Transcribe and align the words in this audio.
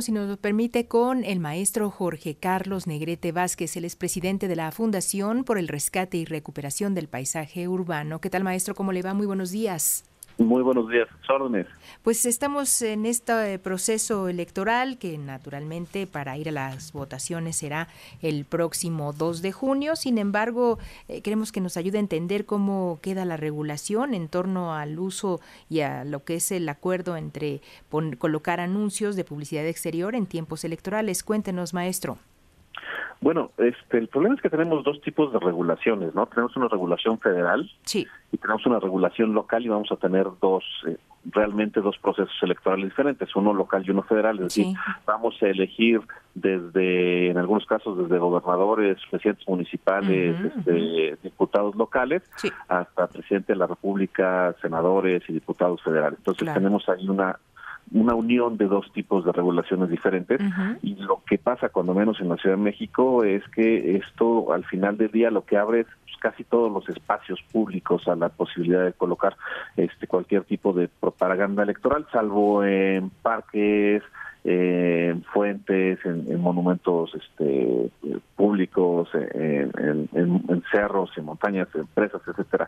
si 0.00 0.10
nos 0.10 0.28
lo 0.28 0.36
permite, 0.36 0.88
con 0.88 1.22
el 1.22 1.38
maestro 1.38 1.88
Jorge 1.88 2.34
Carlos 2.34 2.88
Negrete 2.88 3.30
Vázquez, 3.30 3.76
el 3.76 3.84
expresidente 3.84 4.48
de 4.48 4.56
la 4.56 4.72
Fundación 4.72 5.44
por 5.44 5.56
el 5.56 5.68
Rescate 5.68 6.16
y 6.16 6.24
Recuperación 6.24 6.94
del 6.96 7.06
Paisaje 7.06 7.68
Urbano. 7.68 8.20
¿Qué 8.20 8.28
tal, 8.28 8.42
maestro? 8.42 8.74
¿Cómo 8.74 8.90
le 8.90 9.02
va? 9.02 9.14
Muy 9.14 9.26
buenos 9.26 9.52
días. 9.52 10.02
Muy 10.38 10.62
buenos 10.62 10.88
días. 10.88 11.08
Pues 12.04 12.24
estamos 12.24 12.80
en 12.82 13.06
este 13.06 13.58
proceso 13.58 14.28
electoral 14.28 14.96
que 14.96 15.18
naturalmente 15.18 16.06
para 16.06 16.38
ir 16.38 16.48
a 16.48 16.52
las 16.52 16.92
votaciones 16.92 17.56
será 17.56 17.88
el 18.22 18.44
próximo 18.44 19.12
2 19.12 19.42
de 19.42 19.50
junio. 19.50 19.96
Sin 19.96 20.16
embargo, 20.16 20.78
eh, 21.08 21.22
queremos 21.22 21.50
que 21.50 21.60
nos 21.60 21.76
ayude 21.76 21.98
a 21.98 22.00
entender 22.00 22.46
cómo 22.46 23.00
queda 23.02 23.24
la 23.24 23.36
regulación 23.36 24.14
en 24.14 24.28
torno 24.28 24.74
al 24.74 25.00
uso 25.00 25.40
y 25.68 25.80
a 25.80 26.04
lo 26.04 26.22
que 26.22 26.36
es 26.36 26.52
el 26.52 26.68
acuerdo 26.68 27.16
entre 27.16 27.60
colocar 28.18 28.60
anuncios 28.60 29.16
de 29.16 29.24
publicidad 29.24 29.66
exterior 29.66 30.14
en 30.14 30.26
tiempos 30.26 30.62
electorales. 30.62 31.24
Cuéntenos, 31.24 31.74
maestro. 31.74 32.16
Bueno, 33.20 33.50
este, 33.58 33.98
el 33.98 34.08
problema 34.08 34.36
es 34.36 34.40
que 34.40 34.50
tenemos 34.50 34.84
dos 34.84 35.00
tipos 35.00 35.32
de 35.32 35.40
regulaciones, 35.40 36.14
¿no? 36.14 36.26
Tenemos 36.26 36.56
una 36.56 36.68
regulación 36.68 37.18
federal 37.18 37.68
sí. 37.82 38.06
y 38.30 38.36
tenemos 38.36 38.64
una 38.64 38.78
regulación 38.78 39.34
local 39.34 39.64
y 39.64 39.68
vamos 39.68 39.90
a 39.90 39.96
tener 39.96 40.26
dos, 40.40 40.64
eh, 40.86 40.96
realmente 41.24 41.80
dos 41.80 41.98
procesos 41.98 42.36
electorales 42.42 42.90
diferentes, 42.90 43.34
uno 43.34 43.52
local 43.52 43.82
y 43.84 43.90
uno 43.90 44.02
federal. 44.02 44.36
Es 44.36 44.54
decir, 44.54 44.76
vamos 45.04 45.34
a 45.42 45.46
elegir 45.46 46.00
desde, 46.34 47.30
en 47.30 47.38
algunos 47.38 47.66
casos, 47.66 47.98
desde 47.98 48.18
gobernadores, 48.18 48.98
presidentes 49.10 49.48
municipales, 49.48 50.36
este, 50.44 51.18
diputados 51.22 51.74
locales, 51.74 52.22
hasta 52.68 53.08
presidente 53.08 53.52
de 53.52 53.58
la 53.58 53.66
República, 53.66 54.54
senadores 54.62 55.22
y 55.28 55.32
diputados 55.32 55.82
federales. 55.82 56.18
Entonces 56.20 56.54
tenemos 56.54 56.88
ahí 56.88 57.08
una 57.08 57.36
una 57.92 58.14
unión 58.14 58.56
de 58.56 58.66
dos 58.66 58.92
tipos 58.92 59.24
de 59.24 59.32
regulaciones 59.32 59.88
diferentes. 59.88 60.40
Y 60.82 60.96
lo 60.96 61.22
que 61.26 61.38
pasa 61.38 61.68
cuando 61.68 61.94
menos 61.94 62.20
en 62.20 62.28
la 62.28 62.36
Ciudad 62.36 62.56
de 62.56 62.62
México 62.62 63.24
es 63.24 63.42
que 63.48 63.96
esto 63.96 64.52
al 64.52 64.64
final 64.64 64.96
del 64.96 65.10
día 65.10 65.30
lo 65.30 65.44
que 65.44 65.56
abre 65.56 65.80
es 65.80 65.86
pues, 66.04 66.16
casi 66.20 66.44
todos 66.44 66.70
los 66.70 66.88
espacios 66.88 67.40
públicos 67.52 68.06
a 68.08 68.16
la 68.16 68.28
posibilidad 68.28 68.84
de 68.84 68.92
colocar 68.92 69.36
este 69.76 70.06
cualquier 70.06 70.44
tipo 70.44 70.72
de 70.72 70.88
propaganda 70.88 71.62
electoral 71.62 72.06
salvo 72.12 72.64
en 72.64 73.10
parques 73.10 74.02
en 74.50 75.22
fuentes, 75.24 75.98
en, 76.06 76.40
monumentos 76.40 77.14
este, 77.14 77.90
públicos, 78.34 79.10
en, 79.14 80.62
cerros, 80.72 81.10
en 81.18 81.26
montañas, 81.26 81.68
en 81.74 81.82
empresas, 81.82 82.22
etcétera. 82.26 82.66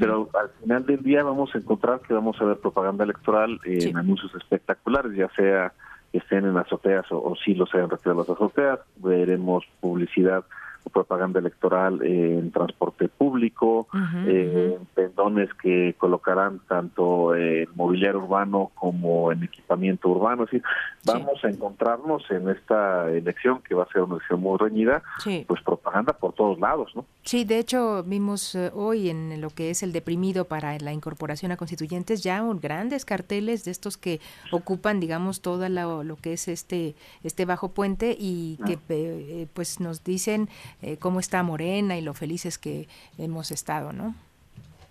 Pero 0.00 0.28
al 0.34 0.48
final 0.60 0.84
del 0.86 1.00
día 1.04 1.22
vamos 1.22 1.54
a 1.54 1.58
encontrar 1.58 2.00
que 2.00 2.14
vamos 2.14 2.36
a 2.40 2.44
ver 2.44 2.56
propaganda 2.56 3.04
electoral 3.04 3.60
en 3.64 3.96
anuncios 3.96 4.34
espectaculares, 4.34 5.12
ya 5.14 5.28
sea 5.36 5.72
que 6.10 6.18
estén 6.18 6.46
en 6.46 6.56
azoteas 6.56 7.06
o, 7.12 7.22
o 7.22 7.36
si 7.36 7.54
los 7.54 7.72
hayan 7.76 7.90
retirado 7.90 8.22
las 8.22 8.30
azoteas, 8.30 8.80
veremos 8.96 9.64
publicidad 9.80 10.44
propaganda 10.92 11.38
electoral 11.38 12.02
en 12.02 12.50
transporte 12.50 13.08
público, 13.08 13.86
eh, 14.26 14.78
pendones 14.94 15.52
que 15.54 15.94
colocarán 15.98 16.60
tanto 16.68 17.34
en 17.34 17.68
mobiliario 17.74 18.20
urbano 18.20 18.70
como 18.74 19.32
en 19.32 19.42
equipamiento 19.44 20.08
urbano. 20.08 20.44
Es 20.44 20.50
decir, 20.50 20.62
vamos 21.04 21.44
a 21.44 21.48
encontrarnos 21.48 22.28
en 22.30 22.48
esta 22.48 23.10
elección 23.10 23.60
que 23.62 23.74
va 23.74 23.84
a 23.84 23.88
ser 23.88 24.02
una 24.02 24.16
elección 24.16 24.40
muy 24.40 24.58
reñida, 24.58 25.02
pues 25.46 25.62
propaganda 25.62 26.12
por 26.12 26.32
todos 26.32 26.58
lados, 26.58 26.92
¿no? 26.94 27.04
Sí, 27.22 27.44
de 27.44 27.58
hecho 27.58 28.02
vimos 28.04 28.54
eh, 28.54 28.70
hoy 28.74 29.10
en 29.10 29.40
lo 29.40 29.50
que 29.50 29.70
es 29.70 29.82
el 29.82 29.92
deprimido 29.92 30.46
para 30.46 30.78
la 30.78 30.92
incorporación 30.92 31.52
a 31.52 31.56
constituyentes 31.56 32.22
ya 32.22 32.42
un, 32.42 32.60
grandes 32.60 33.04
carteles 33.04 33.64
de 33.64 33.70
estos 33.70 33.96
que 33.96 34.20
ocupan, 34.50 35.00
digamos, 35.00 35.42
toda 35.42 35.68
lo 35.68 36.16
que 36.16 36.32
es 36.32 36.48
este 36.48 36.94
este 37.22 37.44
bajo 37.44 37.68
puente 37.68 38.16
y 38.18 38.58
que 38.66 38.74
ah. 38.74 38.86
eh, 38.88 39.46
pues 39.52 39.80
nos 39.80 40.04
dicen 40.04 40.48
eh, 40.82 40.96
cómo 40.98 41.20
está 41.20 41.42
Morena 41.42 41.96
y 41.96 42.02
lo 42.02 42.14
felices 42.14 42.58
que 42.58 42.88
hemos 43.18 43.50
estado, 43.50 43.92
¿no? 43.92 44.14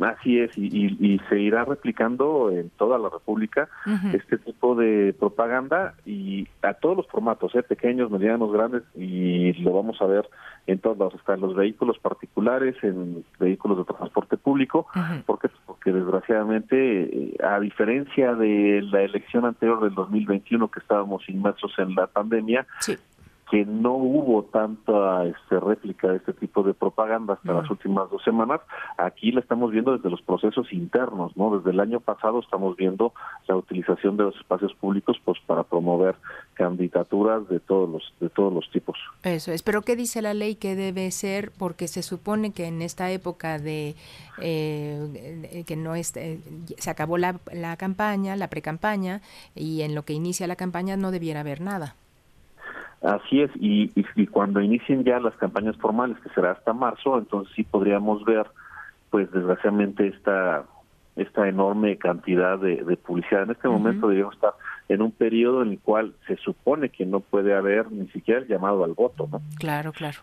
Así 0.00 0.38
es, 0.38 0.56
y, 0.56 1.20
se 1.28 1.38
irá 1.38 1.64
replicando 1.64 2.50
en 2.50 2.70
toda 2.70 2.98
la 2.98 3.10
República 3.10 3.68
este 4.14 4.38
tipo 4.38 4.74
de 4.74 5.14
propaganda 5.18 5.94
y 6.06 6.48
a 6.62 6.72
todos 6.74 6.96
los 6.96 7.06
formatos, 7.08 7.54
¿eh? 7.54 7.62
pequeños, 7.62 8.10
medianos, 8.10 8.50
grandes, 8.52 8.82
y 8.94 9.52
lo 9.54 9.72
vamos 9.72 10.00
a 10.00 10.06
ver 10.06 10.28
en 10.66 10.78
todos 10.78 10.96
lados, 10.96 11.14
hasta 11.18 11.34
en 11.34 11.42
los 11.42 11.54
vehículos 11.54 11.98
particulares, 11.98 12.76
en 12.82 13.22
vehículos 13.38 13.78
de 13.78 13.84
transporte 13.84 14.36
público, 14.38 14.86
porque 15.26 15.48
porque 15.66 15.92
desgraciadamente, 15.92 17.02
eh, 17.02 17.36
a 17.44 17.60
diferencia 17.60 18.34
de 18.34 18.82
la 18.82 19.02
elección 19.02 19.44
anterior 19.44 19.82
del 19.82 19.94
2021 19.94 20.70
que 20.70 20.80
estábamos 20.80 21.28
inmersos 21.28 21.72
en 21.78 21.94
la 21.94 22.06
pandemia, 22.06 22.66
sí 22.80 22.96
que 23.52 23.66
no 23.66 23.92
hubo 23.92 24.44
tanta 24.44 25.26
este, 25.26 25.60
réplica 25.60 26.08
de 26.08 26.16
este 26.16 26.32
tipo 26.32 26.62
de 26.62 26.72
propaganda 26.72 27.34
hasta 27.34 27.52
las 27.52 27.70
últimas 27.70 28.08
dos 28.08 28.24
semanas. 28.24 28.62
Aquí 28.96 29.30
la 29.30 29.40
estamos 29.40 29.70
viendo 29.70 29.94
desde 29.94 30.08
los 30.08 30.22
procesos 30.22 30.72
internos, 30.72 31.36
¿no? 31.36 31.58
Desde 31.58 31.70
el 31.70 31.80
año 31.80 32.00
pasado 32.00 32.40
estamos 32.40 32.78
viendo 32.78 33.12
la 33.46 33.56
utilización 33.56 34.16
de 34.16 34.24
los 34.24 34.36
espacios 34.36 34.72
públicos 34.76 35.20
pues 35.22 35.38
para 35.46 35.64
promover 35.64 36.14
candidaturas 36.54 37.46
de 37.50 37.60
todos 37.60 37.90
los 37.90 38.14
de 38.20 38.30
todos 38.30 38.54
los 38.54 38.70
tipos. 38.70 38.96
Eso 39.22 39.52
es. 39.52 39.62
Pero 39.62 39.82
qué 39.82 39.96
dice 39.96 40.22
la 40.22 40.32
ley 40.32 40.54
que 40.54 40.74
debe 40.74 41.10
ser 41.10 41.52
porque 41.58 41.88
se 41.88 42.02
supone 42.02 42.52
que 42.54 42.68
en 42.68 42.80
esta 42.80 43.10
época 43.10 43.58
de 43.58 43.96
eh, 44.40 45.62
que 45.66 45.76
no 45.76 45.94
es, 45.94 46.16
eh, 46.16 46.40
se 46.78 46.88
acabó 46.88 47.18
la, 47.18 47.38
la 47.52 47.76
campaña, 47.76 48.34
la 48.34 48.48
precampaña 48.48 49.20
y 49.54 49.82
en 49.82 49.94
lo 49.94 50.06
que 50.06 50.14
inicia 50.14 50.46
la 50.46 50.56
campaña 50.56 50.96
no 50.96 51.10
debiera 51.10 51.40
haber 51.40 51.60
nada. 51.60 51.96
Así 53.02 53.42
es, 53.42 53.50
y, 53.56 53.90
y, 54.14 54.26
cuando 54.28 54.60
inicien 54.60 55.02
ya 55.02 55.18
las 55.18 55.34
campañas 55.34 55.76
formales, 55.76 56.16
que 56.20 56.28
será 56.30 56.52
hasta 56.52 56.72
marzo, 56.72 57.18
entonces 57.18 57.52
sí 57.56 57.64
podríamos 57.64 58.24
ver, 58.24 58.46
pues 59.10 59.30
desgraciadamente, 59.32 60.06
esta 60.06 60.64
esta 61.16 61.46
enorme 61.48 61.98
cantidad 61.98 62.58
de, 62.58 62.96
publicidad. 62.96 63.42
En 63.42 63.50
este 63.50 63.68
momento 63.68 64.06
deberíamos 64.06 64.34
estar 64.34 64.54
en 64.88 65.02
un 65.02 65.12
periodo 65.12 65.62
en 65.62 65.72
el 65.72 65.78
cual 65.78 66.14
se 66.26 66.36
supone 66.36 66.88
que 66.88 67.04
no 67.04 67.20
puede 67.20 67.54
haber 67.54 67.90
ni 67.92 68.08
siquiera 68.08 68.40
el 68.40 68.48
llamado 68.48 68.84
al 68.84 68.94
voto, 68.94 69.28
¿no? 69.30 69.42
Claro, 69.58 69.92
claro. 69.92 70.20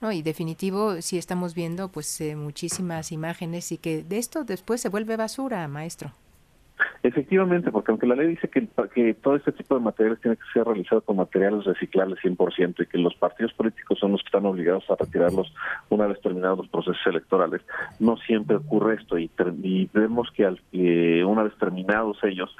No, 0.00 0.10
y 0.12 0.22
definitivo, 0.22 1.02
sí 1.02 1.18
estamos 1.18 1.54
viendo 1.54 1.88
pues 1.90 2.18
eh, 2.22 2.34
muchísimas 2.34 3.12
imágenes 3.12 3.72
y 3.72 3.78
que 3.78 4.02
de 4.02 4.16
esto 4.16 4.44
después 4.44 4.80
se 4.80 4.88
vuelve 4.88 5.16
basura, 5.16 5.68
maestro. 5.68 6.12
Efectivamente, 7.06 7.70
porque 7.70 7.92
aunque 7.92 8.06
la 8.08 8.16
ley 8.16 8.26
dice 8.26 8.48
que, 8.48 8.66
que 8.92 9.14
todo 9.14 9.36
este 9.36 9.52
tipo 9.52 9.76
de 9.76 9.80
materiales 9.80 10.20
tiene 10.20 10.36
que 10.36 10.42
ser 10.52 10.64
realizado 10.64 11.02
con 11.02 11.16
materiales 11.16 11.64
reciclables 11.64 12.18
100% 12.18 12.82
y 12.82 12.86
que 12.86 12.98
los 12.98 13.14
partidos 13.14 13.52
políticos 13.52 14.00
son 14.00 14.10
los 14.10 14.22
que 14.22 14.26
están 14.26 14.44
obligados 14.44 14.90
a 14.90 14.96
retirarlos 14.96 15.54
una 15.88 16.08
vez 16.08 16.20
terminados 16.20 16.58
los 16.58 16.68
procesos 16.68 17.06
electorales, 17.06 17.62
no 18.00 18.16
siempre 18.16 18.56
ocurre 18.56 18.96
esto 18.96 19.16
y, 19.18 19.30
vemos 19.92 20.32
que 20.34 20.46
al, 20.46 20.60
una 21.24 21.44
vez 21.44 21.56
terminados 21.58 22.18
ellos 22.24 22.56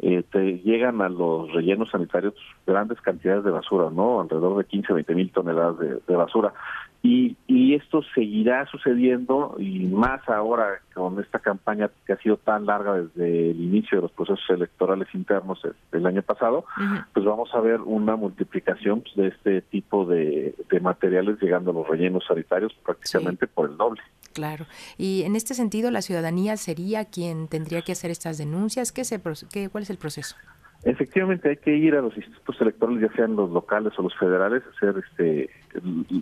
eh, 0.00 0.22
te 0.32 0.60
llegan 0.60 1.02
a 1.02 1.10
los 1.10 1.52
rellenos 1.52 1.90
sanitarios 1.90 2.32
grandes 2.66 2.98
cantidades 3.02 3.44
de 3.44 3.50
basura, 3.50 3.90
¿no? 3.90 4.22
Alrededor 4.22 4.56
de 4.56 4.64
15, 4.64 4.94
20 4.94 5.14
mil 5.14 5.30
toneladas 5.30 5.76
de 5.78 6.16
basura. 6.16 6.54
Y, 7.02 7.36
y 7.46 7.74
esto 7.74 8.02
seguirá 8.14 8.66
sucediendo 8.66 9.56
y 9.58 9.86
más 9.86 10.28
ahora 10.28 10.80
con 10.94 11.18
esta 11.18 11.38
campaña 11.38 11.90
que 12.06 12.12
ha 12.12 12.18
sido 12.18 12.36
tan 12.36 12.66
larga 12.66 12.94
desde 12.94 13.50
el 13.52 13.60
inicio 13.60 13.98
de 13.98 14.02
los 14.02 14.12
procesos 14.12 14.44
electorales 14.50 15.08
internos 15.14 15.60
del 15.92 16.06
año 16.06 16.22
pasado, 16.22 16.64
pues 17.14 17.24
vamos 17.24 17.48
a 17.54 17.60
ver 17.60 17.80
una 17.80 18.16
multiplicación 18.16 19.00
pues, 19.00 19.16
de 19.16 19.28
este 19.28 19.62
tipo 19.62 20.04
de, 20.04 20.54
materiales 20.82 21.40
llegando 21.40 21.70
a 21.70 21.74
los 21.74 21.88
rellenos 21.88 22.24
sanitarios 22.26 22.74
prácticamente 22.84 23.46
por 23.46 23.70
el 23.70 23.76
doble. 23.76 24.02
Claro. 24.32 24.66
Y 24.96 25.22
en 25.22 25.36
este 25.36 25.54
sentido, 25.54 25.90
la 25.90 26.02
ciudadanía 26.02 26.56
sería 26.56 27.04
quien 27.04 27.48
tendría 27.48 27.82
que 27.82 27.92
hacer 27.92 28.10
estas 28.10 28.38
denuncias. 28.38 28.92
¿Qué 28.92 29.04
se, 29.04 29.20
qué, 29.52 29.68
¿Cuál 29.68 29.82
es 29.82 29.90
el 29.90 29.98
proceso? 29.98 30.36
Efectivamente, 30.82 31.50
hay 31.50 31.56
que 31.56 31.76
ir 31.76 31.94
a 31.94 32.00
los 32.00 32.16
institutos 32.16 32.58
electorales, 32.60 33.02
ya 33.02 33.14
sean 33.14 33.36
los 33.36 33.50
locales 33.50 33.92
o 33.98 34.02
los 34.02 34.16
federales, 34.16 34.62
hacer 34.74 34.94
este 35.06 35.50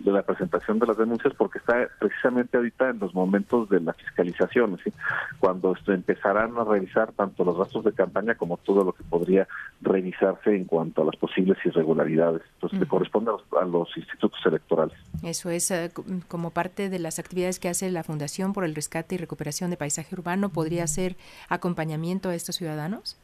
la 0.05 0.21
presentación 0.21 0.79
de 0.79 0.87
las 0.87 0.97
denuncias, 0.97 1.33
porque 1.35 1.59
está 1.59 1.87
precisamente 1.99 2.57
ahorita 2.57 2.89
en 2.89 2.99
los 2.99 3.15
momentos 3.15 3.69
de 3.69 3.79
la 3.79 3.93
fiscalización, 3.93 4.77
¿sí? 4.83 4.91
cuando 5.39 5.73
esto, 5.73 5.91
empezarán 5.91 6.57
a 6.57 6.63
revisar 6.63 7.11
tanto 7.13 7.43
los 7.43 7.57
gastos 7.57 7.85
de 7.85 7.93
campaña 7.93 8.35
como 8.35 8.57
todo 8.57 8.83
lo 8.83 8.93
que 8.93 9.03
podría 9.03 9.47
revisarse 9.81 10.55
en 10.55 10.65
cuanto 10.65 11.01
a 11.01 11.05
las 11.05 11.15
posibles 11.15 11.57
irregularidades. 11.65 12.41
Entonces, 12.55 12.79
le 12.79 12.85
corresponde 12.85 13.31
a 13.31 13.65
los, 13.65 13.97
institutos 13.97 14.39
electorales. 14.45 14.97
Eso 15.23 15.49
es 15.49 15.71
eh, 15.71 15.91
como 16.27 16.51
parte 16.51 16.89
de 16.89 16.99
las 16.99 17.17
actividades 17.17 17.59
que 17.59 17.69
hace 17.69 17.89
la 17.89 18.03
Fundación 18.03 18.53
por 18.53 18.65
el 18.65 18.75
Rescate 18.75 19.15
y 19.15 19.17
Recuperación 19.17 19.71
de 19.71 19.77
Paisaje 19.77 20.13
Urbano, 20.15 20.49
¿podría 20.49 20.85
ser 20.87 21.15
acompañamiento 21.49 22.29
a 22.29 22.35
estos 22.35 22.57
ciudadanos? 22.57 23.17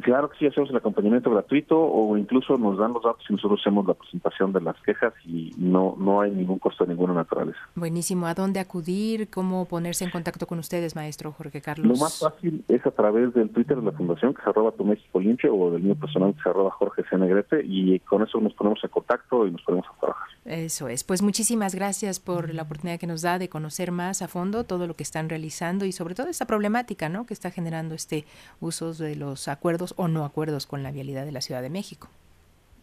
Claro 0.00 0.30
que 0.30 0.38
sí, 0.38 0.46
hacemos 0.46 0.70
el 0.70 0.76
acompañamiento 0.76 1.30
gratuito 1.30 1.78
o 1.78 2.16
incluso 2.16 2.56
nos 2.56 2.78
dan 2.78 2.94
los 2.94 3.02
datos 3.02 3.24
y 3.28 3.34
nosotros 3.34 3.60
hacemos 3.60 3.86
la 3.86 3.94
presentación 3.94 4.52
de 4.52 4.62
las 4.62 4.80
quejas 4.82 5.12
y 5.24 5.50
no, 5.58 5.96
no 5.98 6.22
hay 6.22 6.30
ningún 6.30 6.58
costo 6.58 6.84
de 6.84 6.94
ninguna 6.94 7.12
naturaleza. 7.12 7.58
Buenísimo. 7.74 8.26
¿A 8.26 8.34
dónde 8.34 8.58
acudir? 8.58 9.28
¿Cómo 9.28 9.66
ponerse 9.66 10.04
en 10.04 10.10
contacto 10.10 10.46
con 10.46 10.58
ustedes, 10.58 10.96
maestro 10.96 11.32
Jorge 11.32 11.60
Carlos? 11.60 11.86
Lo 11.86 11.96
más 11.96 12.18
fácil 12.18 12.64
es 12.68 12.84
a 12.86 12.90
través 12.90 13.34
del 13.34 13.50
Twitter 13.50 13.76
de 13.76 13.82
la 13.82 13.92
Fundación, 13.92 14.32
que 14.32 14.40
es 14.40 14.46
arroba 14.46 14.72
tu 14.72 14.84
México 14.84 15.20
limpio, 15.20 15.54
o 15.54 15.70
del 15.70 15.82
mío 15.82 15.94
personal, 15.94 16.32
que 16.34 16.40
es 16.40 16.46
arroba 16.46 16.70
Jorge 16.70 17.02
C. 17.10 17.18
Negrete, 17.18 17.62
y 17.62 17.98
con 18.00 18.22
eso 18.22 18.40
nos 18.40 18.54
ponemos 18.54 18.82
en 18.82 18.90
contacto 18.90 19.46
y 19.46 19.50
nos 19.50 19.62
ponemos 19.62 19.86
a 19.88 20.00
trabajar. 20.00 20.28
Eso 20.52 20.88
es. 20.88 21.02
Pues 21.02 21.22
muchísimas 21.22 21.74
gracias 21.74 22.20
por 22.20 22.52
la 22.52 22.64
oportunidad 22.64 23.00
que 23.00 23.06
nos 23.06 23.22
da 23.22 23.38
de 23.38 23.48
conocer 23.48 23.90
más 23.90 24.20
a 24.20 24.28
fondo 24.28 24.64
todo 24.64 24.86
lo 24.86 24.94
que 24.94 25.02
están 25.02 25.30
realizando 25.30 25.86
y 25.86 25.92
sobre 25.92 26.14
todo 26.14 26.28
esta 26.28 26.46
problemática 26.46 27.08
¿no? 27.08 27.24
que 27.24 27.32
está 27.32 27.50
generando 27.50 27.94
este 27.94 28.26
uso 28.60 28.92
de 28.92 29.16
los 29.16 29.48
acuerdos 29.48 29.94
o 29.96 30.08
no 30.08 30.26
acuerdos 30.26 30.66
con 30.66 30.82
la 30.82 30.90
vialidad 30.90 31.24
de 31.24 31.32
la 31.32 31.40
Ciudad 31.40 31.62
de 31.62 31.70
México. 31.70 32.08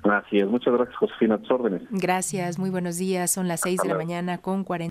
Así 0.01 0.39
es, 0.39 0.47
muchas 0.47 0.73
gracias 0.73 0.95
Josefina, 0.95 1.37
tus 1.37 1.51
órdenes. 1.51 1.81
Gracias, 1.91 2.57
muy 2.57 2.69
buenos 2.69 2.97
días, 2.97 3.29
son 3.29 3.47
las 3.47 3.59
seis 3.59 3.81
de 3.83 3.89
la 3.89 3.95
mañana 3.95 4.39
con 4.39 4.63
40. 4.63 4.87